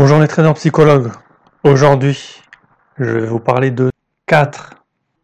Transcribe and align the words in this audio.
Bonjour 0.00 0.20
les 0.20 0.28
traders 0.28 0.54
psychologues. 0.54 1.10
Aujourd'hui, 1.64 2.40
je 2.98 3.18
vais 3.18 3.26
vous 3.26 3.40
parler 3.40 3.72
de 3.72 3.90
4 4.26 4.74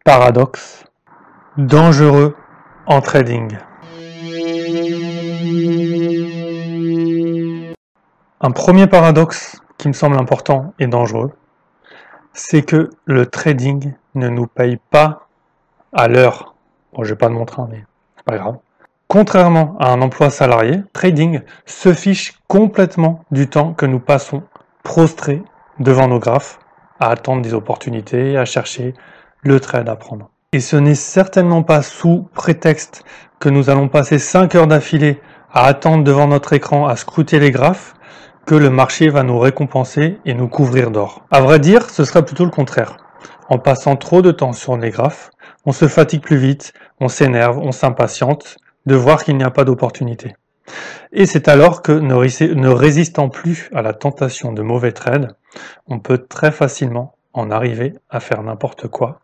paradoxes 0.03 0.83
dangereux 1.55 2.35
en 2.85 2.99
trading. 2.99 3.57
Un 8.41 8.51
premier 8.51 8.87
paradoxe 8.87 9.61
qui 9.77 9.87
me 9.87 9.93
semble 9.93 10.17
important 10.17 10.73
et 10.77 10.87
dangereux, 10.87 11.31
c'est 12.33 12.63
que 12.63 12.89
le 13.05 13.27
trading 13.27 13.93
ne 14.15 14.27
nous 14.27 14.45
paye 14.45 14.77
pas 14.91 15.29
à 15.93 16.09
l'heure. 16.09 16.53
Bon, 16.91 17.05
j'ai 17.05 17.15
pas 17.15 17.29
de 17.29 17.33
montre, 17.33 17.61
hein, 17.61 17.69
mais 17.71 17.85
c'est 18.17 18.25
pas 18.25 18.37
grave. 18.37 18.57
Contrairement 19.07 19.77
à 19.79 19.93
un 19.93 20.01
emploi 20.01 20.29
salarié, 20.29 20.83
trading 20.91 21.39
se 21.65 21.93
fiche 21.93 22.33
complètement 22.49 23.23
du 23.31 23.47
temps 23.47 23.73
que 23.73 23.85
nous 23.85 24.01
passons 24.01 24.43
prostrés 24.85 25.43
devant 25.79 26.07
nos 26.07 26.19
graphes, 26.19 26.59
à 27.01 27.09
attendre 27.09 27.41
des 27.41 27.53
opportunités, 27.53 28.37
à 28.37 28.45
chercher 28.45 28.93
le 29.41 29.59
trade 29.59 29.89
à 29.89 29.97
prendre. 29.97 30.29
Et 30.53 30.61
ce 30.61 30.77
n'est 30.77 30.95
certainement 30.95 31.63
pas 31.63 31.81
sous 31.81 32.29
prétexte 32.33 33.03
que 33.39 33.49
nous 33.49 33.69
allons 33.69 33.89
passer 33.89 34.19
5 34.19 34.55
heures 34.55 34.67
d'affilée 34.67 35.19
à 35.51 35.65
attendre 35.65 36.05
devant 36.05 36.27
notre 36.27 36.53
écran, 36.53 36.87
à 36.87 36.95
scruter 36.95 37.39
les 37.39 37.51
graphes, 37.51 37.95
que 38.45 38.55
le 38.55 38.69
marché 38.69 39.09
va 39.09 39.23
nous 39.23 39.39
récompenser 39.39 40.19
et 40.23 40.33
nous 40.33 40.47
couvrir 40.47 40.91
d'or. 40.91 41.25
À 41.31 41.41
vrai 41.41 41.59
dire, 41.59 41.89
ce 41.89 42.05
sera 42.05 42.21
plutôt 42.21 42.45
le 42.45 42.51
contraire. 42.51 42.97
En 43.49 43.57
passant 43.57 43.95
trop 43.95 44.21
de 44.21 44.31
temps 44.31 44.53
sur 44.53 44.77
les 44.77 44.91
graphes, 44.91 45.31
on 45.65 45.71
se 45.71 45.87
fatigue 45.87 46.21
plus 46.21 46.37
vite, 46.37 46.73
on 47.01 47.07
s'énerve, 47.09 47.57
on 47.57 47.71
s'impatiente 47.71 48.57
de 48.85 48.95
voir 48.95 49.23
qu'il 49.23 49.35
n'y 49.35 49.43
a 49.43 49.49
pas 49.49 49.63
d'opportunité. 49.63 50.35
Et 51.11 51.25
c'est 51.25 51.47
alors 51.47 51.81
que, 51.81 51.91
ne 51.91 52.67
résistant 52.67 53.29
plus 53.29 53.69
à 53.73 53.81
la 53.81 53.93
tentation 53.93 54.51
de 54.51 54.61
mauvais 54.61 54.91
trades, 54.91 55.35
on 55.87 55.99
peut 55.99 56.17
très 56.17 56.51
facilement 56.51 57.15
en 57.33 57.51
arriver 57.51 57.93
à 58.09 58.19
faire 58.19 58.43
n'importe 58.43 58.87
quoi, 58.87 59.19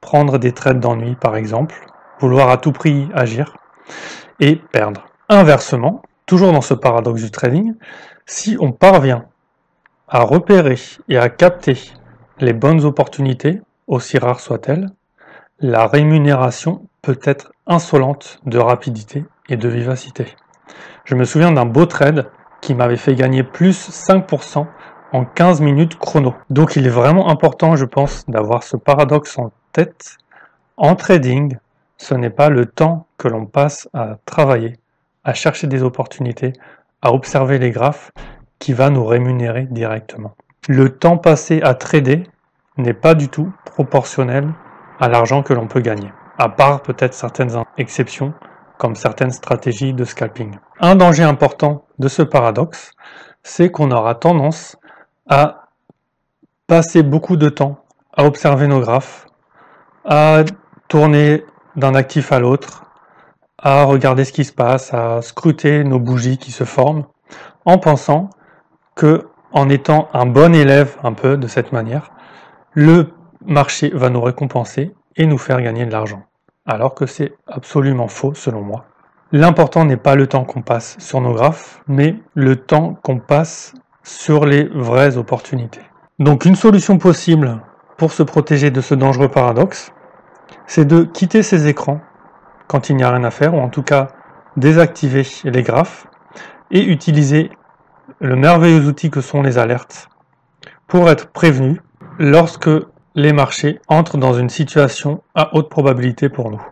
prendre 0.00 0.38
des 0.38 0.52
trades 0.52 0.80
d'ennui 0.80 1.16
par 1.16 1.36
exemple, 1.36 1.74
vouloir 2.20 2.50
à 2.50 2.58
tout 2.58 2.72
prix 2.72 3.08
agir 3.14 3.56
et 4.40 4.56
perdre. 4.56 5.06
Inversement, 5.28 6.02
toujours 6.26 6.52
dans 6.52 6.60
ce 6.60 6.74
paradoxe 6.74 7.22
du 7.22 7.30
trading, 7.30 7.74
si 8.26 8.56
on 8.60 8.72
parvient 8.72 9.26
à 10.08 10.20
repérer 10.20 10.78
et 11.08 11.18
à 11.18 11.28
capter 11.28 11.78
les 12.38 12.52
bonnes 12.52 12.84
opportunités, 12.84 13.60
aussi 13.86 14.18
rares 14.18 14.40
soient-elles, 14.40 14.88
la 15.60 15.86
rémunération 15.86 16.86
peut 17.02 17.18
être 17.24 17.52
insolente 17.66 18.40
de 18.44 18.58
rapidité 18.58 19.24
et 19.48 19.56
de 19.56 19.68
vivacité. 19.68 20.36
Je 21.06 21.14
me 21.14 21.24
souviens 21.24 21.52
d'un 21.52 21.66
beau 21.66 21.86
trade 21.86 22.28
qui 22.60 22.74
m'avait 22.74 22.96
fait 22.96 23.14
gagner 23.14 23.44
plus 23.44 23.90
5% 23.90 24.66
en 25.12 25.24
15 25.24 25.60
minutes 25.60 25.96
chrono. 25.96 26.34
Donc 26.50 26.74
il 26.74 26.84
est 26.84 26.90
vraiment 26.90 27.30
important, 27.30 27.76
je 27.76 27.84
pense, 27.84 28.24
d'avoir 28.26 28.64
ce 28.64 28.76
paradoxe 28.76 29.38
en 29.38 29.52
tête. 29.72 30.16
En 30.76 30.96
trading, 30.96 31.58
ce 31.96 32.14
n'est 32.14 32.30
pas 32.30 32.48
le 32.48 32.66
temps 32.66 33.06
que 33.18 33.28
l'on 33.28 33.46
passe 33.46 33.88
à 33.94 34.16
travailler, 34.24 34.80
à 35.22 35.32
chercher 35.32 35.68
des 35.68 35.84
opportunités, 35.84 36.54
à 37.02 37.12
observer 37.12 37.60
les 37.60 37.70
graphes 37.70 38.10
qui 38.58 38.72
va 38.72 38.90
nous 38.90 39.04
rémunérer 39.04 39.68
directement. 39.70 40.34
Le 40.68 40.88
temps 40.88 41.18
passé 41.18 41.62
à 41.62 41.74
trader 41.74 42.24
n'est 42.78 42.94
pas 42.94 43.14
du 43.14 43.28
tout 43.28 43.52
proportionnel 43.64 44.48
à 44.98 45.08
l'argent 45.08 45.44
que 45.44 45.54
l'on 45.54 45.68
peut 45.68 45.80
gagner, 45.80 46.10
à 46.36 46.48
part 46.48 46.82
peut-être 46.82 47.14
certaines 47.14 47.62
exceptions 47.78 48.34
comme 48.78 48.94
certaines 48.94 49.30
stratégies 49.30 49.92
de 49.92 50.04
scalping. 50.04 50.58
Un 50.80 50.96
danger 50.96 51.22
important 51.22 51.84
de 51.98 52.08
ce 52.08 52.22
paradoxe, 52.22 52.92
c'est 53.42 53.70
qu'on 53.70 53.90
aura 53.90 54.14
tendance 54.14 54.76
à 55.28 55.68
passer 56.66 57.02
beaucoup 57.02 57.36
de 57.36 57.48
temps 57.48 57.84
à 58.12 58.24
observer 58.24 58.66
nos 58.66 58.80
graphes, 58.80 59.26
à 60.04 60.42
tourner 60.88 61.44
d'un 61.76 61.94
actif 61.94 62.32
à 62.32 62.40
l'autre, 62.40 62.84
à 63.58 63.84
regarder 63.84 64.24
ce 64.24 64.32
qui 64.32 64.44
se 64.44 64.52
passe, 64.52 64.92
à 64.92 65.22
scruter 65.22 65.84
nos 65.84 65.98
bougies 65.98 66.38
qui 66.38 66.50
se 66.50 66.64
forment, 66.64 67.04
en 67.64 67.78
pensant 67.78 68.30
que, 68.94 69.28
en 69.52 69.68
étant 69.68 70.08
un 70.12 70.26
bon 70.26 70.54
élève 70.54 70.96
un 71.02 71.12
peu 71.12 71.36
de 71.36 71.46
cette 71.46 71.72
manière, 71.72 72.10
le 72.72 73.12
marché 73.44 73.90
va 73.94 74.10
nous 74.10 74.20
récompenser 74.20 74.94
et 75.16 75.26
nous 75.26 75.38
faire 75.38 75.60
gagner 75.62 75.86
de 75.86 75.92
l'argent 75.92 76.22
alors 76.66 76.94
que 76.94 77.06
c'est 77.06 77.34
absolument 77.46 78.08
faux 78.08 78.34
selon 78.34 78.62
moi. 78.62 78.84
L'important 79.32 79.84
n'est 79.84 79.96
pas 79.96 80.14
le 80.14 80.26
temps 80.26 80.44
qu'on 80.44 80.62
passe 80.62 80.96
sur 80.98 81.20
nos 81.20 81.32
graphes, 81.32 81.82
mais 81.88 82.16
le 82.34 82.56
temps 82.56 82.98
qu'on 83.02 83.18
passe 83.18 83.74
sur 84.02 84.46
les 84.46 84.64
vraies 84.64 85.16
opportunités. 85.16 85.82
Donc 86.18 86.44
une 86.44 86.54
solution 86.54 86.98
possible 86.98 87.60
pour 87.96 88.12
se 88.12 88.22
protéger 88.22 88.70
de 88.70 88.80
ce 88.80 88.94
dangereux 88.94 89.28
paradoxe, 89.28 89.92
c'est 90.66 90.84
de 90.84 91.02
quitter 91.02 91.42
ces 91.42 91.66
écrans 91.66 92.00
quand 92.68 92.88
il 92.88 92.96
n'y 92.96 93.04
a 93.04 93.10
rien 93.10 93.24
à 93.24 93.30
faire, 93.30 93.54
ou 93.54 93.58
en 93.58 93.68
tout 93.68 93.82
cas 93.82 94.08
désactiver 94.56 95.26
les 95.44 95.62
graphes, 95.62 96.06
et 96.70 96.84
utiliser 96.84 97.50
le 98.20 98.36
merveilleux 98.36 98.86
outil 98.86 99.10
que 99.10 99.20
sont 99.20 99.42
les 99.42 99.58
alertes 99.58 100.08
pour 100.86 101.10
être 101.10 101.28
prévenu 101.28 101.80
lorsque 102.18 102.70
les 103.16 103.32
marchés 103.32 103.80
entrent 103.88 104.18
dans 104.18 104.34
une 104.34 104.50
situation 104.50 105.22
à 105.34 105.56
haute 105.56 105.70
probabilité 105.70 106.28
pour 106.28 106.50
nous. 106.50 106.62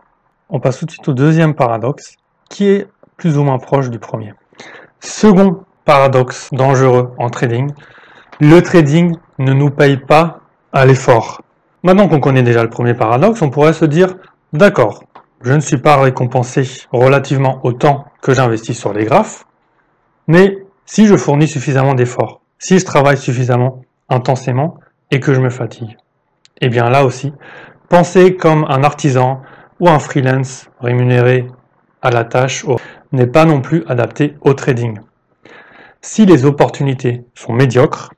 On 0.51 0.61
passe 0.61 0.79
tout 0.79 0.85
de 0.85 0.91
suite 0.91 1.09
au 1.09 1.15
deuxième 1.15 1.55
paradoxe, 1.55 2.17
qui 2.51 2.69
est 2.69 2.87
plus 3.17 3.39
ou 3.39 3.45
moins 3.45 3.59
proche 3.59 3.89
du 3.89 3.99
premier. 3.99 4.35
Second 5.01 5.65
paradoxe 5.87 6.51
dangereux 6.53 7.13
en 7.19 7.31
trading, 7.31 7.73
le 8.41 8.61
trading 8.61 9.17
ne 9.39 9.55
nous 9.55 9.71
paye 9.71 9.97
pas 9.97 10.41
à 10.75 10.85
l'effort. 10.85 11.41
Maintenant 11.83 12.09
qu'on 12.09 12.21
connaît 12.21 12.43
déjà 12.43 12.63
le 12.63 12.69
premier 12.69 12.93
paradoxe, 12.93 13.41
on 13.41 13.49
pourrait 13.49 13.73
se 13.73 13.87
dire, 13.87 14.15
d'accord, 14.53 15.03
je 15.41 15.53
ne 15.53 15.61
suis 15.61 15.79
pas 15.79 15.97
récompensé 15.97 16.65
relativement 16.93 17.61
au 17.63 17.73
temps 17.73 18.05
que 18.21 18.35
j'investis 18.35 18.79
sur 18.79 18.93
les 18.93 19.07
graphes, 19.07 19.47
mais 20.29 20.59
si 20.85 21.07
je 21.07 21.17
fournis 21.17 21.49
suffisamment 21.49 21.95
d'efforts, 21.95 22.43
si 22.59 22.79
je 22.79 22.85
travaille 22.85 23.17
suffisamment 23.17 23.81
intensément 24.11 24.79
et 25.11 25.21
que 25.21 25.33
je 25.33 25.41
me 25.41 25.51
fatigue. 25.51 25.97
Eh 26.67 26.71
bien 26.71 26.89
là 26.89 27.05
aussi, 27.05 27.31
penser 27.91 28.37
comme 28.37 28.65
un 28.71 28.85
artisan 28.85 29.43
ou 29.81 29.91
un 29.91 29.99
freelance 29.99 30.71
rémunéré 30.81 31.47
à 32.01 32.11
la 32.11 32.25
tâche 32.25 32.65
n'est 33.13 33.27
pas 33.27 33.45
non 33.45 33.61
plus 33.61 33.85
adapté 33.87 34.37
au 34.41 34.55
trading. 34.55 34.99
Si 36.01 36.25
les 36.25 36.47
opportunités 36.47 37.23
sont 37.35 37.53
médiocres, 37.53 38.15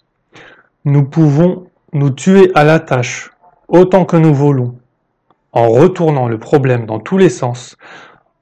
nous 0.84 1.02
pouvons 1.02 1.66
nous 1.92 2.10
tuer 2.10 2.52
à 2.54 2.62
la 2.62 2.78
tâche 2.78 3.32
autant 3.66 4.04
que 4.04 4.16
nous 4.16 4.32
voulons, 4.32 4.76
en 5.50 5.68
retournant 5.68 6.28
le 6.28 6.38
problème 6.38 6.86
dans 6.86 7.00
tous 7.00 7.18
les 7.18 7.30
sens, 7.30 7.76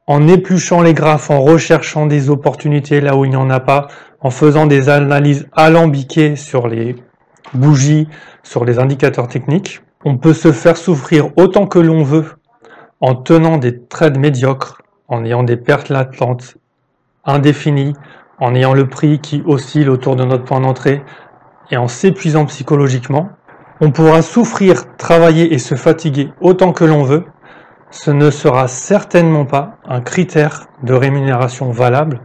en 0.06 0.28
épluchant 0.28 0.82
les 0.82 0.92
graphes, 0.92 1.30
en 1.30 1.40
recherchant 1.40 2.04
des 2.04 2.28
opportunités 2.28 3.00
là 3.00 3.16
où 3.16 3.24
il 3.24 3.30
n'y 3.30 3.36
en 3.36 3.48
a 3.48 3.60
pas, 3.60 3.88
en 4.20 4.28
faisant 4.28 4.66
des 4.66 4.90
analyses 4.90 5.48
alambiquées 5.52 6.36
sur 6.36 6.68
les 6.68 6.94
bougies, 7.54 8.06
sur 8.42 8.66
les 8.66 8.78
indicateurs 8.78 9.28
techniques, 9.28 9.80
on 10.04 10.18
peut 10.18 10.34
se 10.34 10.52
faire 10.52 10.76
souffrir 10.76 11.30
autant 11.36 11.66
que 11.66 11.78
l'on 11.78 12.02
veut 12.02 12.36
en 13.00 13.14
tenant 13.14 13.56
des 13.56 13.80
trades 13.80 14.18
médiocres, 14.18 14.82
en 15.08 15.24
ayant 15.24 15.42
des 15.42 15.56
pertes 15.56 15.88
latentes 15.88 16.56
indéfinies, 17.24 17.94
en 18.38 18.54
ayant 18.54 18.74
le 18.74 18.88
prix 18.88 19.20
qui 19.20 19.42
oscille 19.46 19.88
autour 19.88 20.16
de 20.16 20.24
notre 20.24 20.44
point 20.44 20.60
d'entrée 20.60 21.02
et 21.70 21.76
en 21.76 21.88
s'épuisant 21.88 22.46
psychologiquement. 22.46 23.30
On 23.80 23.90
pourra 23.90 24.22
souffrir, 24.22 24.96
travailler 24.96 25.52
et 25.52 25.58
se 25.58 25.74
fatiguer 25.74 26.30
autant 26.40 26.72
que 26.72 26.84
l'on 26.84 27.02
veut. 27.02 27.24
Ce 27.90 28.10
ne 28.10 28.30
sera 28.30 28.68
certainement 28.68 29.46
pas 29.46 29.76
un 29.86 30.00
critère 30.00 30.66
de 30.82 30.94
rémunération 30.94 31.70
valable 31.70 32.20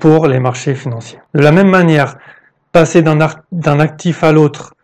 pour 0.00 0.26
les 0.26 0.38
marchés 0.38 0.74
financiers. 0.74 1.18
De 1.34 1.40
la 1.40 1.52
même 1.52 1.70
manière, 1.70 2.16
passer 2.72 3.02
d'un 3.02 3.80
actif 3.80 4.22
à 4.22 4.32
l'autre 4.32 4.75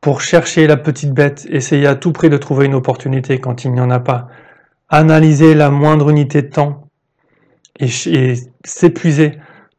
pour 0.00 0.20
chercher 0.20 0.66
la 0.66 0.76
petite 0.76 1.12
bête, 1.12 1.46
essayer 1.50 1.86
à 1.86 1.94
tout 1.94 2.12
prix 2.12 2.30
de 2.30 2.36
trouver 2.36 2.66
une 2.66 2.74
opportunité 2.74 3.38
quand 3.38 3.64
il 3.64 3.72
n'y 3.72 3.80
en 3.80 3.90
a 3.90 4.00
pas, 4.00 4.28
analyser 4.88 5.54
la 5.54 5.70
moindre 5.70 6.10
unité 6.10 6.42
de 6.42 6.48
temps 6.48 6.88
et, 7.78 7.88
s'épuiser 8.64 9.38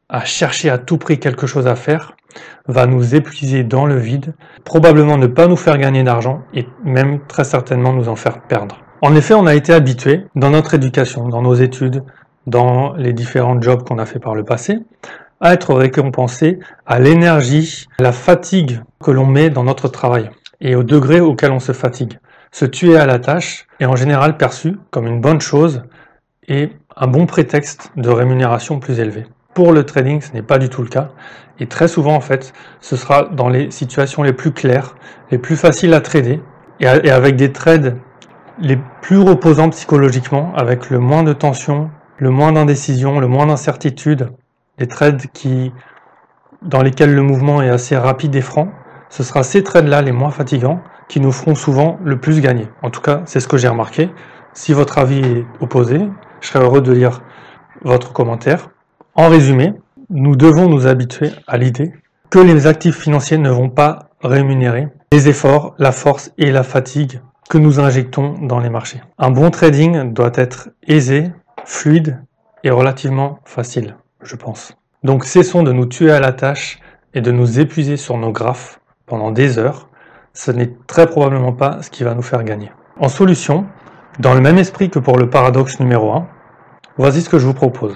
à 0.09 0.25
chercher 0.25 0.69
à 0.69 0.77
tout 0.77 0.97
prix 0.97 1.19
quelque 1.19 1.47
chose 1.47 1.67
à 1.67 1.75
faire, 1.75 2.15
va 2.67 2.85
nous 2.85 3.15
épuiser 3.15 3.63
dans 3.63 3.85
le 3.85 3.97
vide, 3.97 4.35
probablement 4.63 5.17
ne 5.17 5.27
pas 5.27 5.47
nous 5.47 5.55
faire 5.55 5.77
gagner 5.77 6.03
d'argent 6.03 6.43
et 6.53 6.67
même 6.83 7.25
très 7.27 7.43
certainement 7.43 7.93
nous 7.93 8.09
en 8.09 8.15
faire 8.15 8.41
perdre. 8.41 8.77
En 9.01 9.15
effet, 9.15 9.33
on 9.33 9.45
a 9.45 9.55
été 9.55 9.73
habitué 9.73 10.25
dans 10.35 10.49
notre 10.49 10.73
éducation, 10.73 11.29
dans 11.29 11.41
nos 11.41 11.53
études, 11.53 12.03
dans 12.47 12.93
les 12.93 13.13
différents 13.13 13.61
jobs 13.61 13.83
qu'on 13.83 13.99
a 13.99 14.05
fait 14.05 14.19
par 14.19 14.33
le 14.33 14.43
passé, 14.43 14.79
à 15.41 15.53
être 15.53 15.73
récompensé 15.73 16.59
à 16.85 16.99
l'énergie, 16.99 17.87
à 17.99 18.03
la 18.03 18.11
fatigue 18.11 18.81
que 19.01 19.11
l'on 19.11 19.25
met 19.25 19.49
dans 19.49 19.63
notre 19.63 19.87
travail 19.87 20.29
et 20.61 20.75
au 20.75 20.83
degré 20.83 21.19
auquel 21.19 21.51
on 21.51 21.59
se 21.59 21.71
fatigue. 21.71 22.19
Se 22.51 22.65
tuer 22.65 22.97
à 22.97 23.05
la 23.05 23.19
tâche 23.19 23.67
est 23.79 23.85
en 23.85 23.95
général 23.95 24.37
perçu 24.37 24.77
comme 24.89 25.07
une 25.07 25.21
bonne 25.21 25.41
chose 25.41 25.83
et 26.47 26.71
un 26.95 27.07
bon 27.07 27.25
prétexte 27.25 27.91
de 27.95 28.09
rémunération 28.09 28.79
plus 28.79 28.99
élevée. 28.99 29.25
Pour 29.53 29.71
le 29.71 29.83
trading, 29.83 30.21
ce 30.21 30.33
n'est 30.33 30.41
pas 30.41 30.57
du 30.57 30.69
tout 30.69 30.81
le 30.81 30.87
cas. 30.87 31.09
Et 31.59 31.67
très 31.67 31.87
souvent, 31.87 32.15
en 32.15 32.21
fait, 32.21 32.53
ce 32.79 32.95
sera 32.95 33.23
dans 33.23 33.49
les 33.49 33.71
situations 33.71 34.23
les 34.23 34.33
plus 34.33 34.51
claires, 34.51 34.95
les 35.31 35.37
plus 35.37 35.55
faciles 35.55 35.93
à 35.93 36.01
trader, 36.01 36.41
et, 36.79 36.87
avec 36.87 37.35
des 37.35 37.51
trades 37.51 37.97
les 38.59 38.77
plus 39.01 39.19
reposants 39.19 39.69
psychologiquement, 39.69 40.53
avec 40.55 40.89
le 40.89 40.99
moins 40.99 41.23
de 41.23 41.33
tension, 41.33 41.89
le 42.17 42.29
moins 42.29 42.51
d'indécision, 42.51 43.19
le 43.19 43.27
moins 43.27 43.47
d'incertitude, 43.47 44.29
des 44.77 44.87
trades 44.87 45.27
qui, 45.33 45.71
dans 46.61 46.81
lesquels 46.81 47.13
le 47.13 47.21
mouvement 47.21 47.61
est 47.61 47.69
assez 47.69 47.97
rapide 47.97 48.35
et 48.35 48.41
franc, 48.41 48.69
ce 49.09 49.23
sera 49.23 49.43
ces 49.43 49.63
trades-là 49.63 50.01
les 50.01 50.11
moins 50.11 50.31
fatigants 50.31 50.81
qui 51.07 51.19
nous 51.19 51.31
feront 51.31 51.55
souvent 51.55 51.97
le 52.03 52.19
plus 52.19 52.41
gagner. 52.41 52.67
En 52.81 52.89
tout 52.89 53.01
cas, 53.01 53.21
c'est 53.25 53.39
ce 53.39 53.47
que 53.47 53.57
j'ai 53.57 53.67
remarqué. 53.67 54.09
Si 54.53 54.73
votre 54.73 54.97
avis 54.97 55.19
est 55.19 55.45
opposé, 55.61 55.99
je 56.41 56.47
serais 56.47 56.63
heureux 56.63 56.81
de 56.81 56.91
lire 56.91 57.21
votre 57.83 58.11
commentaire. 58.13 58.69
En 59.15 59.29
résumé, 59.29 59.73
nous 60.09 60.35
devons 60.35 60.67
nous 60.67 60.87
habituer 60.87 61.31
à 61.47 61.57
l'idée 61.57 61.93
que 62.29 62.39
les 62.39 62.67
actifs 62.67 62.97
financiers 62.97 63.37
ne 63.37 63.49
vont 63.49 63.69
pas 63.69 64.09
rémunérer 64.21 64.89
les 65.11 65.29
efforts, 65.29 65.75
la 65.77 65.91
force 65.91 66.31
et 66.37 66.51
la 66.51 66.63
fatigue 66.63 67.21
que 67.49 67.57
nous 67.57 67.79
injectons 67.79 68.33
dans 68.41 68.59
les 68.59 68.69
marchés. 68.69 69.01
Un 69.17 69.31
bon 69.31 69.49
trading 69.49 70.13
doit 70.13 70.31
être 70.35 70.69
aisé, 70.85 71.31
fluide 71.63 72.21
et 72.63 72.71
relativement 72.71 73.39
facile, 73.45 73.95
je 74.21 74.35
pense. 74.35 74.73
Donc 75.03 75.25
cessons 75.25 75.63
de 75.63 75.71
nous 75.71 75.85
tuer 75.85 76.11
à 76.11 76.19
la 76.19 76.33
tâche 76.33 76.79
et 77.13 77.21
de 77.21 77.31
nous 77.31 77.59
épuiser 77.59 77.97
sur 77.97 78.17
nos 78.17 78.31
graphes 78.31 78.79
pendant 79.05 79.31
des 79.31 79.57
heures. 79.59 79.89
Ce 80.33 80.51
n'est 80.51 80.71
très 80.87 81.07
probablement 81.07 81.53
pas 81.53 81.81
ce 81.81 81.89
qui 81.89 82.03
va 82.03 82.13
nous 82.13 82.21
faire 82.21 82.43
gagner. 82.43 82.71
En 82.99 83.09
solution, 83.09 83.65
dans 84.19 84.33
le 84.33 84.41
même 84.41 84.57
esprit 84.57 84.89
que 84.89 84.99
pour 84.99 85.17
le 85.17 85.29
paradoxe 85.29 85.79
numéro 85.79 86.11
1, 86.11 86.27
voici 86.97 87.21
ce 87.21 87.29
que 87.29 87.39
je 87.39 87.45
vous 87.45 87.53
propose. 87.53 87.95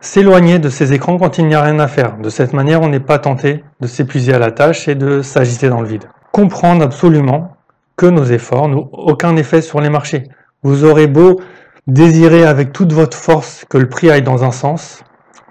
S'éloigner 0.00 0.60
de 0.60 0.68
ces 0.68 0.92
écrans 0.92 1.18
quand 1.18 1.38
il 1.38 1.46
n'y 1.46 1.54
a 1.54 1.62
rien 1.62 1.78
à 1.80 1.88
faire. 1.88 2.18
De 2.18 2.30
cette 2.30 2.52
manière, 2.52 2.82
on 2.82 2.88
n'est 2.88 3.00
pas 3.00 3.18
tenté 3.18 3.64
de 3.80 3.86
s'épuiser 3.88 4.32
à 4.32 4.38
la 4.38 4.52
tâche 4.52 4.86
et 4.86 4.94
de 4.94 5.22
s'agiter 5.22 5.68
dans 5.68 5.80
le 5.80 5.88
vide. 5.88 6.04
Comprendre 6.30 6.84
absolument 6.84 7.56
que 7.96 8.06
nos 8.06 8.24
efforts 8.24 8.68
n'ont 8.68 8.88
aucun 8.92 9.36
effet 9.36 9.60
sur 9.60 9.80
les 9.80 9.90
marchés. 9.90 10.28
Vous 10.62 10.84
aurez 10.84 11.08
beau 11.08 11.40
désirer 11.88 12.44
avec 12.44 12.72
toute 12.72 12.92
votre 12.92 13.16
force 13.16 13.64
que 13.68 13.78
le 13.78 13.88
prix 13.88 14.10
aille 14.10 14.22
dans 14.22 14.44
un 14.44 14.52
sens, 14.52 15.02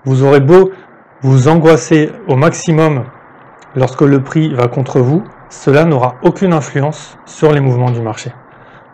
vous 0.07 0.23
aurez 0.23 0.39
beau 0.39 0.71
vous 1.19 1.49
angoisser 1.49 2.13
au 2.29 2.37
maximum 2.37 3.03
lorsque 3.75 4.03
le 4.03 4.23
prix 4.23 4.53
va 4.53 4.69
contre 4.69 5.01
vous, 5.01 5.21
cela 5.49 5.83
n'aura 5.83 6.15
aucune 6.23 6.53
influence 6.53 7.17
sur 7.25 7.51
les 7.51 7.59
mouvements 7.59 7.91
du 7.91 7.99
marché. 7.99 8.31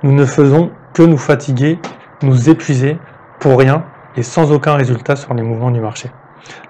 Nous 0.01 0.11
ne 0.11 0.25
faisons 0.25 0.71
que 0.95 1.03
nous 1.03 1.19
fatiguer, 1.19 1.77
nous 2.23 2.49
épuiser 2.49 2.97
pour 3.39 3.59
rien 3.59 3.83
et 4.17 4.23
sans 4.23 4.51
aucun 4.51 4.73
résultat 4.73 5.15
sur 5.15 5.35
les 5.35 5.43
mouvements 5.43 5.69
du 5.69 5.81
marché. 5.81 6.09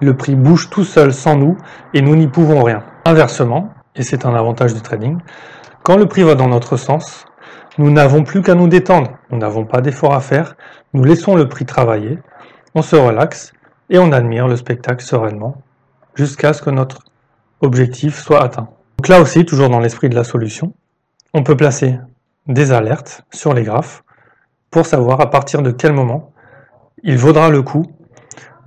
Le 0.02 0.14
prix 0.14 0.34
bouge 0.34 0.68
tout 0.68 0.84
seul 0.84 1.14
sans 1.14 1.36
nous 1.36 1.56
et 1.94 2.02
nous 2.02 2.14
n'y 2.14 2.28
pouvons 2.28 2.62
rien. 2.62 2.82
Inversement, 3.06 3.72
et 3.96 4.02
c'est 4.02 4.26
un 4.26 4.34
avantage 4.34 4.74
du 4.74 4.82
trading, 4.82 5.20
quand 5.82 5.96
le 5.96 6.04
prix 6.04 6.22
va 6.22 6.34
dans 6.34 6.48
notre 6.48 6.76
sens, 6.76 7.24
nous 7.78 7.90
n'avons 7.90 8.24
plus 8.24 8.42
qu'à 8.42 8.54
nous 8.54 8.68
détendre, 8.68 9.12
nous 9.30 9.38
n'avons 9.38 9.64
pas 9.64 9.80
d'effort 9.80 10.14
à 10.14 10.20
faire, 10.20 10.54
nous 10.92 11.02
laissons 11.02 11.34
le 11.34 11.48
prix 11.48 11.64
travailler, 11.64 12.18
on 12.74 12.82
se 12.82 12.94
relaxe 12.94 13.53
et 13.90 13.98
on 13.98 14.12
admire 14.12 14.48
le 14.48 14.56
spectacle 14.56 15.04
sereinement 15.04 15.62
jusqu'à 16.14 16.52
ce 16.52 16.62
que 16.62 16.70
notre 16.70 17.04
objectif 17.60 18.18
soit 18.18 18.42
atteint. 18.42 18.68
Donc 18.98 19.08
là 19.08 19.20
aussi, 19.20 19.44
toujours 19.44 19.68
dans 19.68 19.80
l'esprit 19.80 20.08
de 20.08 20.14
la 20.14 20.24
solution, 20.24 20.72
on 21.32 21.42
peut 21.42 21.56
placer 21.56 21.98
des 22.46 22.72
alertes 22.72 23.24
sur 23.32 23.54
les 23.54 23.64
graphes 23.64 24.04
pour 24.70 24.86
savoir 24.86 25.20
à 25.20 25.30
partir 25.30 25.62
de 25.62 25.70
quel 25.70 25.92
moment 25.92 26.32
il 27.02 27.16
vaudra 27.16 27.48
le 27.48 27.62
coup 27.62 27.86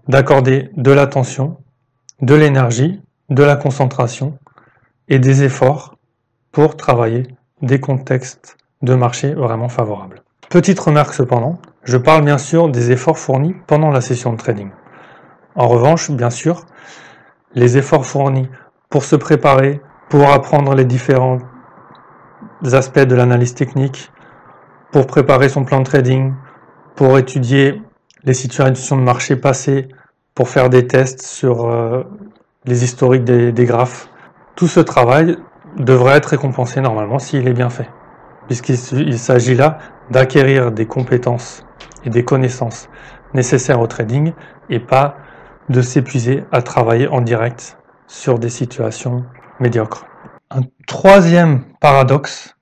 d'accorder 0.08 0.70
de 0.76 0.92
l'attention, 0.92 1.58
de 2.22 2.36
l'énergie, 2.36 3.02
de 3.30 3.44
la 3.44 3.56
concentration 3.56 4.38
et 5.10 5.20
des 5.20 5.44
efforts 5.44 5.98
pour 6.52 6.78
travailler 6.78 7.24
des 7.62 7.80
contextes 7.80 8.58
de 8.82 8.94
marché 8.96 9.34
vraiment 9.34 9.70
favorables. 9.70 10.22
Petite 10.50 10.80
remarque 10.80 11.14
cependant, 11.14 11.60
je 11.84 11.98
parle 11.98 12.24
bien 12.24 12.38
sûr 12.38 12.70
des 12.70 12.92
efforts 12.92 13.18
fournis 13.18 13.56
pendant 13.68 13.92
la 13.92 14.02
session 14.02 14.32
de 14.32 14.38
trading. 14.38 14.70
En 15.58 15.68
revanche, 15.68 16.12
bien 16.12 16.30
sûr, 16.30 16.66
les 17.56 17.78
efforts 17.78 18.06
fournis 18.06 18.48
pour 18.92 19.04
se 19.04 19.16
préparer, 19.16 19.82
pour 20.08 20.32
apprendre 20.32 20.76
les 20.76 20.86
différents 20.86 21.40
aspects 22.72 23.00
de 23.00 23.16
l'analyse 23.16 23.56
technique, 23.56 24.12
pour 24.92 25.08
préparer 25.08 25.50
son 25.50 25.66
plan 25.66 25.80
de 25.80 25.86
trading, 25.86 26.34
pour 26.96 27.18
étudier 27.18 27.82
les 28.24 28.36
situations 28.36 28.98
de 28.98 29.02
marché 29.02 29.36
passées 29.36 29.88
pour 30.36 30.48
faire 30.48 30.70
des 30.70 30.86
tests 30.86 31.24
sur 31.24 31.66
euh, 31.66 32.04
les 32.66 32.84
historiques 32.84 33.24
des, 33.24 33.52
des, 33.52 33.66
graphes. 33.66 34.10
Tout 34.56 34.68
ce 34.68 34.80
travail 34.80 35.38
devrait 35.78 36.18
être 36.18 36.28
récompensé 36.28 36.82
normalement 36.82 37.18
s'il 37.18 37.48
est 37.48 37.54
bien 37.54 37.72
fait, 37.72 37.90
puisqu'il 38.46 39.18
s'agit 39.18 39.56
là 39.56 39.80
d'acquérir 40.12 40.72
des 40.72 40.86
compétences 40.86 41.66
et 42.06 42.12
des 42.12 42.24
connaissances 42.24 42.90
nécessaires 43.34 43.82
au 43.82 43.88
trading 43.88 44.34
et 44.70 44.80
pas 44.80 45.18
de 45.70 45.82
s'épuiser 45.82 46.44
à 46.52 46.62
travailler 46.62 47.08
en 47.08 47.22
direct 47.22 47.78
sur 48.08 48.40
des 48.40 48.50
situations 48.50 49.26
médiocres. 49.60 50.06
Un 50.50 50.62
troisième 50.88 51.66
paradoxe 51.80 52.56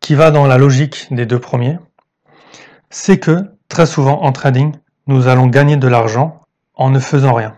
qui 0.00 0.14
va 0.14 0.30
dans 0.30 0.46
la 0.46 0.58
logique 0.58 1.08
des 1.10 1.26
deux 1.26 1.38
premiers, 1.38 1.78
c'est 2.90 3.18
que 3.18 3.50
très 3.68 3.86
souvent 3.86 4.22
en 4.22 4.32
trading, 4.32 4.72
nous 5.06 5.28
allons 5.28 5.46
gagner 5.46 5.76
de 5.76 5.88
l'argent 5.88 6.40
en 6.74 6.90
ne 6.90 6.98
faisant 6.98 7.32
rien, 7.32 7.56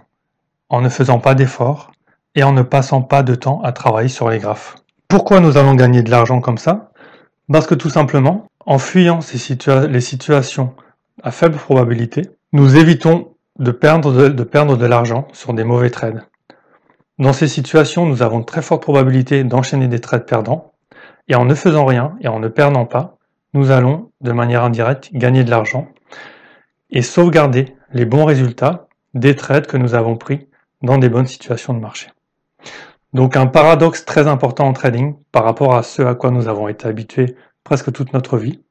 en 0.69 0.81
ne 0.81 0.89
faisant 0.89 1.19
pas 1.19 1.35
d'efforts 1.35 1.93
et 2.35 2.43
en 2.43 2.53
ne 2.53 2.63
passant 2.63 3.03
pas 3.03 3.23
de 3.23 3.35
temps 3.35 3.61
à 3.63 3.73
travailler 3.73 4.09
sur 4.09 4.31
les 4.31 4.39
graphes. 4.39 4.77
Pourquoi 5.09 5.41
nous 5.41 5.57
allons 5.57 5.75
gagner 5.75 6.03
de 6.03 6.11
l'argent 6.11 6.41
comme 6.41 6.59
ça? 6.59 6.93
Parce 7.51 7.67
que 7.67 7.75
tout 7.75 7.91
simplement, 7.91 8.47
en 8.67 8.79
fuyant 8.79 9.21
les 9.89 10.01
situations 10.01 10.75
à 11.23 11.31
faible 11.31 11.57
probabilité, 11.57 12.31
nous 12.53 12.77
évitons 12.77 13.35
de 13.59 13.71
perdre 13.71 14.13
de, 14.13 14.87
l'argent 14.87 15.29
sur 15.33 15.53
des 15.55 15.65
mauvais 15.65 15.91
trades. 15.91 16.25
Dans 17.19 17.33
ces 17.33 17.49
situations, 17.49 18.07
nous 18.07 18.23
avons 18.23 18.41
de 18.41 18.45
très 18.45 18.63
forte 18.63 18.83
probabilité 18.83 19.43
d'enchaîner 19.43 19.89
des 19.89 20.01
trades 20.01 20.27
perdants, 20.27 20.75
et 21.27 21.35
en 21.35 21.45
ne 21.45 21.55
faisant 21.55 21.85
rien 21.85 22.17
et 22.21 22.29
en 22.29 22.39
ne 22.39 22.49
perdant 22.49 22.87
pas, 22.87 23.17
nous 23.55 23.71
allons, 23.71 24.11
de 24.21 24.33
manière 24.33 24.65
indirecte, 24.65 25.11
gagner 25.13 25.45
de 25.45 25.51
l'argent 25.51 25.89
et 26.91 27.03
sauvegarder 27.03 27.75
les 27.93 28.05
bons 28.05 28.25
résultats 28.25 28.89
des 29.15 29.35
trades 29.35 29.67
que 29.67 29.77
nous 29.77 29.95
avons 29.95 30.17
pris 30.17 30.49
dans 30.83 30.99
des 30.99 31.09
bonnes 31.09 31.27
situations 31.27 31.75
de 31.75 31.81
marché. 31.81 32.09
Donc 33.15 33.37
un 33.37 33.47
paradoxe 33.47 34.05
très 34.05 34.27
important 34.27 34.67
en 34.67 34.73
trading 34.73 35.17
par 35.33 35.45
rapport 35.45 35.75
à 35.75 35.83
ce 35.83 36.03
à 36.03 36.15
quoi 36.15 36.31
nous 36.31 36.49
avons 36.49 36.69
été 36.69 36.87
habitués 36.87 37.37
presque 37.65 37.93
toute 37.93 38.13
notre 38.13 38.39
vie. 38.39 38.63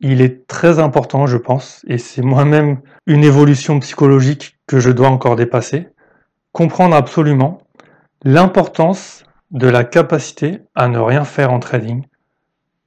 Il 0.00 0.20
est 0.20 0.46
très 0.46 0.78
important, 0.78 1.26
je 1.26 1.36
pense, 1.36 1.84
et 1.88 1.98
c'est 1.98 2.22
moi-même 2.22 2.80
une 3.06 3.24
évolution 3.24 3.78
psychologique 3.80 4.58
que 4.66 4.80
je 4.80 4.90
dois 4.90 5.08
encore 5.08 5.36
dépasser, 5.36 5.88
comprendre 6.52 6.96
absolument 6.96 7.58
l'importance 8.24 9.24
de 9.50 9.68
la 9.68 9.84
capacité 9.84 10.62
à 10.74 10.88
ne 10.88 10.98
rien 10.98 11.24
faire 11.24 11.52
en 11.52 11.60
trading, 11.60 12.04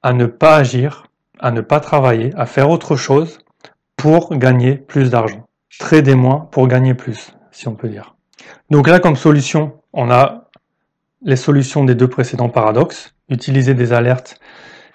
à 0.02 0.12
ne 0.12 0.26
pas 0.26 0.56
agir, 0.56 1.06
à 1.40 1.50
ne 1.50 1.60
pas 1.60 1.80
travailler, 1.80 2.32
à 2.36 2.46
faire 2.46 2.70
autre 2.70 2.96
chose 2.96 3.38
pour 3.96 4.36
gagner 4.36 4.74
plus 4.74 5.10
d'argent. 5.10 5.46
Trader 5.78 6.14
moins 6.14 6.48
pour 6.50 6.68
gagner 6.68 6.94
plus, 6.94 7.32
si 7.50 7.68
on 7.68 7.74
peut 7.74 7.88
dire. 7.88 8.16
Donc 8.70 8.88
là, 8.88 9.00
comme 9.00 9.16
solution, 9.16 9.80
on 9.92 10.10
a 10.10 10.48
les 11.22 11.36
solutions 11.36 11.84
des 11.84 11.94
deux 11.94 12.08
précédents 12.08 12.48
paradoxes. 12.48 13.14
Utiliser 13.28 13.74
des 13.74 13.92
alertes 13.92 14.40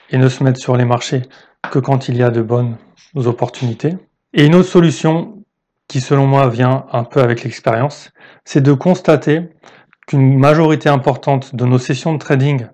et 0.10 0.18
ne 0.18 0.28
se 0.28 0.44
mettre 0.44 0.60
sur 0.60 0.76
les 0.76 0.86
marchés 0.86 1.24
que 1.72 1.80
quand 1.80 2.08
il 2.08 2.18
y 2.18 2.24
a 2.24 2.30
de 2.30 2.42
bonnes 2.42 2.78
opportunités. 3.16 3.96
Et 4.34 4.46
une 4.46 4.56
autre 4.56 4.70
solution 4.70 5.44
qui, 5.88 6.02
selon 6.02 6.28
moi, 6.28 6.50
vient 6.50 6.86
un 6.92 7.04
peu 7.04 7.22
avec 7.22 7.44
l'expérience, 7.44 8.12
c'est 8.46 8.62
de 8.62 8.74
constater 8.74 9.50
qu'une 10.08 10.38
majorité 10.38 10.90
importante 10.90 11.56
de 11.56 11.66
nos 11.66 11.78
sessions 11.78 12.14
de 12.14 12.20
trading 12.20 12.68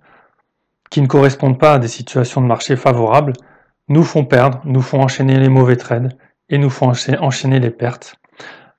qui 0.90 1.02
ne 1.02 1.08
correspondent 1.08 1.60
pas 1.60 1.74
à 1.74 1.80
des 1.80 1.88
situations 1.88 2.42
de 2.42 2.48
marché 2.48 2.76
favorables 2.76 3.34
nous 3.88 4.04
font 4.04 4.26
perdre, 4.26 4.62
nous 4.66 4.82
font 4.82 5.02
enchaîner 5.02 5.38
les 5.38 5.50
mauvais 5.50 5.76
trades 5.76 6.18
et 6.50 6.58
nous 6.58 6.70
font 6.70 6.92
enchaîner 7.20 7.60
les 7.60 7.70
pertes. 7.70 8.16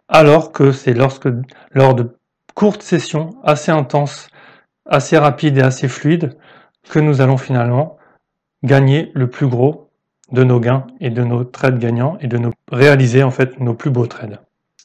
Alors 0.08 0.52
que 0.52 0.72
c'est 0.72 0.94
lorsque, 0.94 1.28
lors 1.72 1.94
de 1.94 2.16
courtes 2.54 2.82
sessions 2.82 3.30
assez 3.44 3.70
intenses, 3.70 4.28
assez 4.86 5.16
rapides 5.18 5.58
et 5.58 5.62
assez 5.62 5.88
fluides, 5.88 6.36
que 6.88 6.98
nous 6.98 7.20
allons 7.20 7.36
finalement 7.36 7.96
gagner 8.64 9.12
le 9.14 9.28
plus 9.28 9.46
gros 9.46 9.89
de 10.32 10.44
nos 10.44 10.60
gains 10.60 10.86
et 11.00 11.10
de 11.10 11.24
nos 11.24 11.44
trades 11.44 11.78
gagnants 11.78 12.16
et 12.20 12.26
de 12.26 12.38
nos, 12.38 12.52
réaliser 12.70 13.22
en 13.22 13.30
fait 13.30 13.58
nos 13.60 13.74
plus 13.74 13.90
beaux 13.90 14.06
trades. 14.06 14.38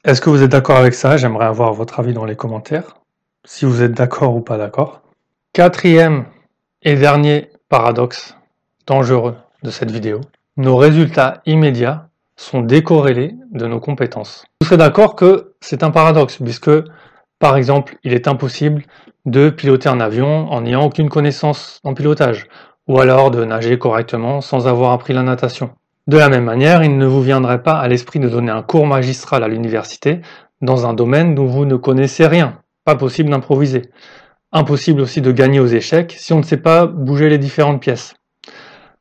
Est-ce 0.03 0.21
que 0.21 0.29
vous 0.29 0.43
êtes 0.43 0.51
d'accord 0.51 0.77
avec 0.77 0.93
ça? 0.93 1.17
J'aimerais 1.17 1.45
avoir 1.45 1.73
votre 1.73 1.99
avis 1.99 2.13
dans 2.13 2.25
les 2.25 2.35
commentaires, 2.35 2.97
si 3.43 3.65
vous 3.65 3.81
êtes 3.81 3.93
d'accord 3.93 4.35
ou 4.35 4.41
pas 4.41 4.57
d'accord. 4.57 5.01
Quatrième 5.53 6.25
et 6.83 6.95
dernier 6.95 7.49
paradoxe 7.69 8.35
dangereux 8.85 9.35
de 9.63 9.71
cette 9.71 9.91
vidéo. 9.91 10.21
Nos 10.57 10.77
résultats 10.77 11.41
immédiats 11.45 12.07
sont 12.35 12.61
décorrélés 12.61 13.35
de 13.51 13.65
nos 13.65 13.79
compétences. 13.79 14.45
Vous 14.61 14.67
serez 14.67 14.77
d'accord 14.77 15.15
que 15.15 15.53
c'est 15.61 15.83
un 15.83 15.91
paradoxe, 15.91 16.37
puisque, 16.37 16.71
par 17.39 17.57
exemple, 17.57 17.97
il 18.03 18.13
est 18.13 18.27
impossible 18.27 18.83
de 19.25 19.49
piloter 19.49 19.89
un 19.89 19.99
avion 19.99 20.51
en 20.51 20.61
n'ayant 20.61 20.83
aucune 20.83 21.09
connaissance 21.09 21.79
en 21.83 21.93
pilotage, 21.93 22.47
ou 22.87 22.99
alors 22.99 23.31
de 23.31 23.43
nager 23.43 23.77
correctement 23.77 24.41
sans 24.41 24.67
avoir 24.67 24.91
appris 24.91 25.13
la 25.13 25.23
natation. 25.23 25.71
De 26.07 26.17
la 26.17 26.29
même 26.29 26.43
manière, 26.43 26.83
il 26.83 26.97
ne 26.97 27.05
vous 27.05 27.21
viendrait 27.21 27.63
pas 27.63 27.79
à 27.79 27.87
l'esprit 27.87 28.19
de 28.19 28.29
donner 28.29 28.51
un 28.51 28.61
cours 28.61 28.85
magistral 28.85 29.43
à 29.43 29.47
l'université 29.47 30.21
dans 30.61 30.85
un 30.85 30.93
domaine 30.93 31.33
dont 31.33 31.47
vous 31.47 31.65
ne 31.65 31.75
connaissez 31.75 32.27
rien. 32.27 32.59
Pas 32.83 32.95
possible 32.95 33.31
d'improviser. 33.31 33.83
Impossible 34.51 35.01
aussi 35.01 35.21
de 35.21 35.31
gagner 35.31 35.59
aux 35.59 35.67
échecs 35.67 36.15
si 36.17 36.31
on 36.33 36.37
ne 36.37 36.43
sait 36.43 36.57
pas 36.57 36.85
bouger 36.85 37.29
les 37.29 37.39
différentes 37.39 37.81
pièces. 37.81 38.13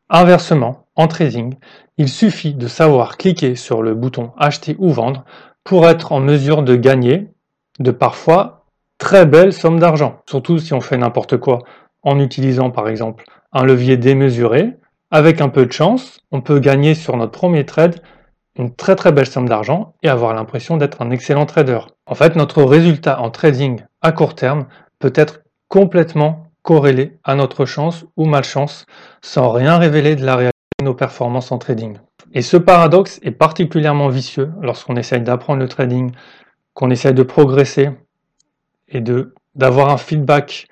Inversement, 0.08 0.86
en 0.96 1.06
trading, 1.06 1.54
il 1.98 2.08
suffit 2.08 2.54
de 2.54 2.68
savoir 2.68 3.18
cliquer 3.18 3.54
sur 3.54 3.82
le 3.82 3.94
bouton 3.94 4.32
acheter 4.38 4.74
ou 4.78 4.90
vendre 4.90 5.24
pour 5.62 5.86
être 5.86 6.12
en 6.12 6.20
mesure 6.20 6.62
de 6.62 6.76
gagner 6.76 7.28
de 7.78 7.90
parfois 7.90 8.64
très 8.98 9.26
belles 9.26 9.52
sommes 9.52 9.78
d'argent. 9.78 10.22
Surtout 10.28 10.58
si 10.58 10.72
on 10.72 10.80
fait 10.80 10.96
n'importe 10.96 11.36
quoi 11.36 11.60
en 12.02 12.18
utilisant 12.18 12.70
par 12.70 12.88
exemple 12.88 13.24
un 13.54 13.64
levier 13.64 13.96
démesuré. 13.96 14.74
Avec 15.10 15.40
un 15.40 15.48
peu 15.48 15.64
de 15.64 15.72
chance, 15.72 16.20
on 16.32 16.40
peut 16.40 16.58
gagner 16.58 16.94
sur 16.94 17.16
notre 17.16 17.32
premier 17.32 17.64
trade 17.64 18.02
une 18.56 18.74
très 18.74 18.96
très 18.96 19.12
belle 19.12 19.26
somme 19.26 19.48
d'argent 19.48 19.94
et 20.02 20.08
avoir 20.08 20.34
l'impression 20.34 20.76
d'être 20.76 21.02
un 21.02 21.10
excellent 21.10 21.46
trader. 21.46 21.80
En 22.06 22.14
fait, 22.14 22.36
notre 22.36 22.62
résultat 22.62 23.20
en 23.20 23.30
trading 23.30 23.80
à 24.02 24.12
court 24.12 24.34
terme 24.34 24.66
peut 24.98 25.12
être 25.14 25.40
complètement 25.68 26.48
corrélé 26.62 27.18
à 27.24 27.34
notre 27.34 27.64
chance 27.64 28.04
ou 28.16 28.24
malchance 28.24 28.86
sans 29.22 29.50
rien 29.50 29.78
révéler 29.78 30.16
de 30.16 30.24
la 30.24 30.36
réalité 30.36 30.52
de 30.80 30.84
nos 30.84 30.94
performances 30.94 31.52
en 31.52 31.58
trading. 31.58 31.98
Et 32.32 32.42
ce 32.42 32.56
paradoxe 32.56 33.20
est 33.22 33.32
particulièrement 33.32 34.08
vicieux 34.08 34.52
lorsqu'on 34.60 34.96
essaye 34.96 35.20
d'apprendre 35.20 35.60
le 35.60 35.68
trading, 35.68 36.12
qu'on 36.72 36.90
essaye 36.90 37.14
de 37.14 37.22
progresser 37.22 37.90
et 38.88 39.02
d'avoir 39.54 39.90
un 39.90 39.96
feedback 39.96 40.68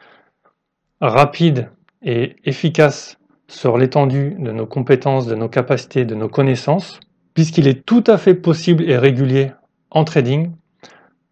rapide 1.00 1.70
et 2.02 2.36
efficace 2.44 3.18
sur 3.48 3.76
l'étendue 3.78 4.36
de 4.38 4.50
nos 4.50 4.66
compétences, 4.66 5.26
de 5.26 5.34
nos 5.34 5.48
capacités, 5.48 6.04
de 6.04 6.14
nos 6.14 6.28
connaissances, 6.28 7.00
puisqu'il 7.34 7.68
est 7.68 7.84
tout 7.84 8.04
à 8.06 8.18
fait 8.18 8.34
possible 8.34 8.88
et 8.88 8.96
régulier 8.96 9.52
en 9.90 10.04
trading 10.04 10.52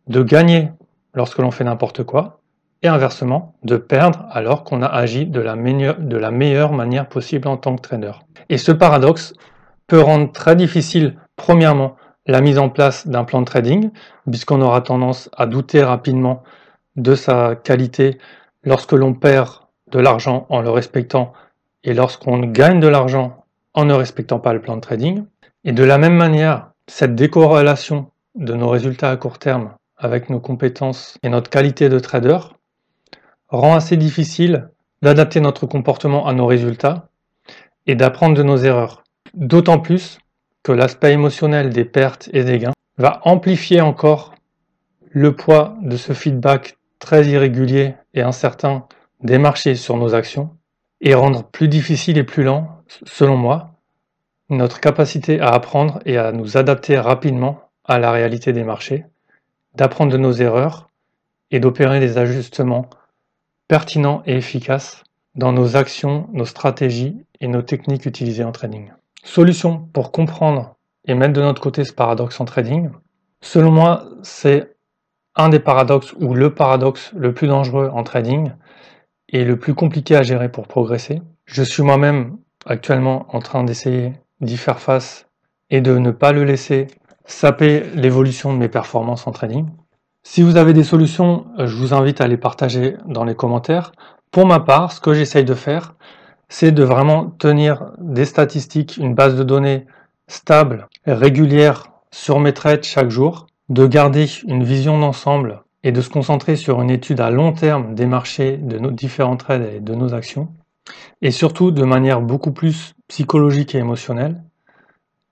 de 0.07 0.23
gagner 0.23 0.71
lorsque 1.15 1.39
l'on 1.39 1.51
fait 1.51 1.65
n'importe 1.65 2.05
quoi, 2.05 2.41
et 2.83 2.89
inversement, 2.89 3.55
de 3.63 3.77
perdre 3.77 4.27
alors 4.31 4.65
qu'on 4.65 4.83
a 4.83 4.87
agi 4.87 5.27
de 5.27 5.41
la, 5.41 5.55
meilleure 6.31 6.73
manière 6.73 7.09
possible 7.09 7.49
en 7.49 7.57
tant 7.57 7.77
que 7.77 7.83
trader. 7.83 8.13
Et 8.49 8.59
ce 8.59 8.73
paradoxe 8.73 9.35
peut 9.87 10.01
rendre 10.01 10.33
très 10.33 10.57
difficile, 10.57 11.17
premièrement, 11.37 11.97
la 12.27 12.41
mise 12.41 12.59
en 12.59 12.69
place 12.69 13.07
d'un 13.07 13.25
plan 13.25 13.41
de 13.41 13.47
trading, 13.47 13.91
puisqu'on 14.31 14.63
aura 14.63 14.81
tendance 14.81 15.29
à 15.37 15.47
douter 15.47 15.83
rapidement 15.83 16.43
de 16.97 17.15
sa 17.15 17.55
qualité 17.57 18.19
lorsque 18.65 18.93
l'on 18.93 19.15
perd 19.15 19.49
de 19.91 19.99
l'argent 19.99 20.47
en 20.49 20.61
le 20.61 20.71
respectant 20.71 21.33
et 21.85 21.95
lorsqu'on 21.95 22.39
gagne 22.41 22.81
de 22.81 22.89
l'argent 22.89 23.45
en 23.75 23.85
ne 23.85 23.95
respectant 23.95 24.39
pas 24.39 24.53
le 24.53 24.61
plan 24.61 24.77
de 24.77 24.81
trading. 24.81 25.25
Et 25.65 25.73
de 25.73 25.85
la 25.85 25.99
même 25.99 26.17
manière, 26.17 26.71
cette 26.87 27.15
décorrélation 27.15 28.11
de 28.35 28.55
nos 28.55 28.69
résultats 28.69 29.11
à 29.11 29.17
court 29.17 29.39
terme 29.39 29.75
avec 29.97 30.31
nos 30.31 30.41
compétences 30.41 31.19
et 31.23 31.29
notre 31.29 31.51
qualité 31.51 31.89
de 31.89 31.99
trader 31.99 32.39
rend 33.49 33.75
assez 33.75 33.97
difficile 33.97 34.69
d'adapter 35.03 35.41
notre 35.41 35.67
comportement 35.67 36.27
à 36.27 36.33
nos 36.33 36.47
résultats 36.47 37.09
et 37.87 37.95
d'apprendre 37.95 38.37
de 38.37 38.43
nos 38.43 38.59
erreurs. 38.59 39.03
D'autant 39.35 39.79
plus 39.79 40.19
que 40.63 40.73
l'aspect 40.73 41.13
émotionnel 41.13 41.71
des 41.71 41.85
pertes 41.85 42.29
et 42.33 42.45
des 42.45 42.59
gains 42.59 42.73
va 42.99 43.21
amplifier 43.25 43.81
encore 43.81 44.35
le 45.11 45.35
poids 45.35 45.77
de 45.83 45.97
ce 45.97 46.13
feedback 46.13 46.77
très 46.99 47.27
irrégulier 47.27 47.95
et 48.15 48.23
incertain 48.23 48.87
des 49.23 49.39
marchés 49.39 49.75
sur 49.75 49.97
nos 49.97 50.15
actions 50.15 50.51
et 51.01 51.15
rendre 51.15 51.45
plus 51.45 51.69
difficile 51.69 52.19
et 52.19 52.25
plus 52.25 52.43
lent, 52.43 52.83
selon 53.05 53.37
moi, 53.37 53.71
notre 54.49 54.81
capacité 54.81 55.41
à 55.41 55.49
apprendre 55.49 56.01
et 56.05 56.19
à 56.19 56.33
nous 56.33 56.57
adapter 56.57 56.99
rapidement 56.99 57.63
à 57.85 57.99
la 57.99 58.11
réalité 58.11 58.53
des 58.53 58.65
marchés, 58.65 59.07
d'apprendre 59.75 60.13
de 60.13 60.19
nos 60.19 60.33
erreurs 60.33 60.91
et 61.51 61.61
d'opérer 61.61 62.01
des 62.01 62.19
ajustements 62.19 62.89
pertinents 63.69 64.23
et 64.27 64.37
efficaces 64.37 65.05
dans 65.37 65.53
nos 65.53 65.77
actions, 65.77 66.29
nos 66.33 66.45
stratégies 66.45 67.25
et 67.41 67.47
nos 67.47 67.63
techniques 67.63 68.07
utilisées 68.07 68.45
en 68.45 68.53
trading. 68.53 68.91
Solution 69.23 69.89
pour 69.93 70.13
comprendre 70.13 70.75
et 71.07 71.15
mettre 71.15 71.33
de 71.33 71.41
notre 71.41 71.63
côté 71.63 71.85
ce 71.85 71.93
paradoxe 71.93 72.41
en 72.41 72.45
trading. 72.45 72.91
Selon 73.41 73.71
moi, 73.71 74.05
c'est 74.23 74.75
un 75.37 75.49
des 75.49 75.61
paradoxes 75.61 76.13
ou 76.21 76.35
le 76.35 76.53
paradoxe 76.53 77.13
le 77.15 77.33
plus 77.33 77.47
dangereux 77.47 77.91
en 77.93 78.03
trading 78.03 78.53
et 79.31 79.45
le 79.45 79.59
plus 79.59 79.75
compliqué 79.75 80.17
à 80.17 80.23
gérer 80.23 80.51
pour 80.51 80.69
progresser. 80.69 81.23
Je 81.47 81.63
suis 81.63 81.83
moi-même 81.83 82.37
actuellement 82.67 83.27
en 83.35 83.41
train 83.41 83.65
d'essayer 83.65 84.13
d'y 84.41 84.57
faire 84.57 84.81
face 84.81 85.27
et 85.71 85.81
de 85.81 85.97
ne 85.99 86.11
pas 86.11 86.33
le 86.33 86.45
laisser 86.45 86.89
saper 87.25 87.85
l'évolution 87.95 88.53
de 88.53 88.59
mes 88.59 88.69
performances 88.69 89.27
en 89.27 89.31
trading. 89.31 89.67
Si 90.23 90.43
vous 90.43 90.57
avez 90.57 90.73
des 90.73 90.85
solutions, 90.85 91.47
je 91.59 91.75
vous 91.77 91.95
invite 91.95 92.21
à 92.21 92.29
les 92.29 92.37
partager 92.37 92.97
dans 93.07 93.25
les 93.25 93.35
commentaires. 93.35 93.93
Pour 94.31 94.47
ma 94.47 94.61
part, 94.61 94.93
ce 94.93 95.01
que 95.01 95.15
j'essaye 95.15 95.45
de 95.45 95.55
faire, 95.55 95.95
c'est 96.49 96.73
de 96.73 96.83
vraiment 96.83 97.27
tenir 97.31 97.93
des 97.99 98.25
statistiques, 98.25 98.97
une 98.97 99.15
base 99.15 99.37
de 99.37 99.45
données 99.45 99.87
stable, 100.29 100.89
régulière 101.07 101.93
sur 102.11 102.41
mes 102.41 102.53
trades 102.53 102.85
chaque 102.85 103.11
jour, 103.11 103.47
de 103.69 103.87
garder 103.87 104.27
une 104.47 104.65
vision 104.65 104.99
d'ensemble 104.99 105.63
et 105.83 105.93
de 105.93 106.01
se 106.01 106.11
concentrer 106.11 106.57
sur 106.57 106.83
une 106.83 106.91
étude 106.91 107.21
à 107.21 107.31
long 107.31 107.53
terme 107.53 107.95
des 107.95 108.07
marchés, 108.07 108.57
de 108.57 108.79
nos 108.79 108.91
différents 108.91 109.37
trades 109.37 109.69
et 109.73 109.81
de 109.81 109.95
nos 109.95 110.15
actions, 110.15 110.53
et 111.23 111.31
surtout 111.31 111.71
de 111.71 111.85
manière 111.85 112.21
beaucoup 112.21 112.53
plus 112.53 112.95
psychologique 113.09 113.75
et 113.75 113.79
émotionnelle, 113.79 114.43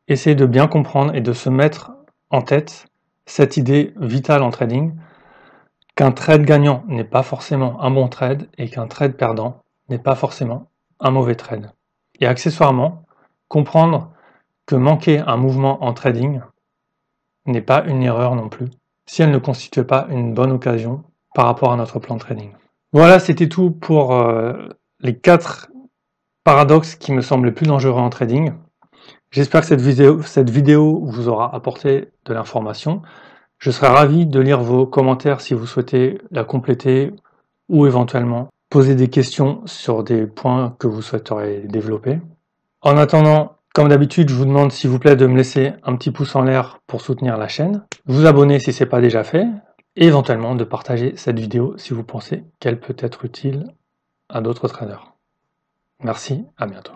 essayer 0.09 0.37
de 0.37 0.47
bien 0.47 0.67
comprendre 0.67 1.15
et 1.15 1.21
de 1.21 1.33
se 1.33 1.51
mettre 1.51 1.93
en 2.31 2.43
tête 2.43 2.87
cette 3.27 3.57
idée 3.57 3.93
vitale 4.01 4.43
en 4.43 4.51
trading, 4.51 4.95
qu'un 5.95 6.13
trade 6.13 6.45
gagnant 6.45 6.85
n'est 6.89 7.05
pas 7.05 7.23
forcément 7.23 7.83
un 7.83 7.91
bon 7.91 8.09
trade 8.09 8.49
et 8.57 8.69
qu'un 8.69 8.87
trade 8.87 9.17
perdant 9.17 9.63
n'est 9.89 9.99
pas 9.99 10.15
forcément 10.15 10.71
un 11.01 11.11
mauvais 11.11 11.35
trade. 11.35 11.73
Et 12.21 12.27
accessoirement, 12.27 13.05
comprendre 13.49 14.13
que 14.67 14.77
manquer 14.77 15.19
un 15.19 15.37
mouvement 15.37 15.85
en 15.85 15.93
trading 15.93 16.41
n'est 17.47 17.63
pas 17.63 17.85
une 17.85 18.03
erreur 18.03 18.35
non 18.35 18.49
plus, 18.49 18.69
si 19.09 19.23
elle 19.23 19.31
ne 19.31 19.39
constitue 19.39 19.85
pas 19.85 20.07
une 20.11 20.35
bonne 20.35 20.53
occasion 20.53 21.03
par 21.35 21.47
rapport 21.47 21.73
à 21.73 21.77
notre 21.77 21.99
plan 21.99 22.15
de 22.15 22.21
trading. 22.21 22.53
Voilà, 22.93 23.19
c'était 23.19 23.49
tout 23.49 23.71
pour 23.71 24.15
euh, 24.15 24.69
les 25.01 25.19
quatre 25.19 25.71
paradoxes 26.45 26.95
qui 26.95 27.13
me 27.13 27.23
semblent 27.23 27.47
les 27.47 27.53
plus 27.53 27.67
dangereux 27.67 28.01
en 28.01 28.11
trading. 28.11 28.53
J'espère 29.31 29.63
que 29.63 29.67
cette 29.67 29.81
vidéo, 29.81 30.23
cette 30.23 30.51
vidéo 30.51 31.05
vous 31.05 31.29
aura 31.29 31.55
apporté 31.55 32.09
de 32.27 32.35
l'information. 32.35 33.03
Je 33.59 33.71
serai 33.71 33.89
ravi 33.89 34.27
de 34.27 34.41
lire 34.41 34.61
vos 34.61 34.87
commentaires 34.87 35.41
si 35.41 35.55
vous 35.55 35.67
souhaitez 35.67 36.21
la 36.31 36.45
compléter 36.45 37.13
ou 37.69 37.87
éventuellement 37.87 38.49
poser 38.71 38.95
des 38.95 39.09
questions 39.09 39.63
sur 39.67 40.05
des 40.05 40.27
points 40.27 40.77
que 40.79 40.87
vous 40.87 41.03
souhaiteriez 41.03 41.61
développer. 41.61 42.21
En 42.83 42.97
attendant, 42.97 43.58
comme 43.75 43.89
d'habitude, 43.89 44.29
je 44.29 44.35
vous 44.35 44.45
demande 44.45 44.73
s'il 44.73 44.91
vous 44.91 44.99
plaît 44.99 45.17
de 45.17 45.27
me 45.27 45.37
laisser 45.37 45.73
un 45.83 45.97
petit 45.97 46.11
pouce 46.11 46.35
en 46.35 46.43
l'air 46.43 46.81
pour 46.87 47.01
soutenir 47.01 47.37
la 47.37 47.49
chaîne, 47.49 47.85
vous 48.07 48.27
abonner 48.27 48.59
si 48.59 48.73
ce 48.73 48.85
n'est 48.85 48.91
pas 48.91 49.01
déjà 49.01 49.25
fait, 49.25 49.47
et 49.97 50.07
éventuellement 50.07 50.55
de 50.55 50.65
partager 50.65 51.17
cette 51.17 51.39
vidéo 51.39 51.77
si 51.77 51.93
vous 51.93 52.05
pensez 52.05 52.45
qu'elle 52.61 52.81
peut 52.81 52.97
être 52.99 53.25
utile 53.25 53.73
à 54.29 54.41
d'autres 54.41 54.69
traders. 54.69 55.13
Merci, 56.03 56.45
à 56.57 56.67
bientôt. 56.67 56.93